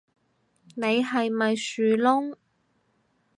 [0.73, 2.35] 你係咪樹窿